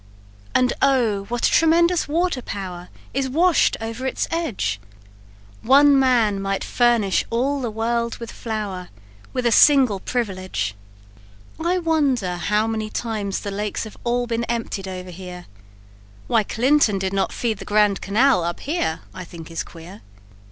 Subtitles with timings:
[0.55, 4.79] "And oh, what a tremendous water power Is wash'd over its edge;
[5.61, 8.89] One man might furnish all the world with flour,
[9.31, 10.73] With a single privilege.
[11.63, 15.45] "I wonder how many times the lakes have all Been emptied over here;
[16.25, 20.01] Why Clinton did not feed the grand Canal Up here I think is queer.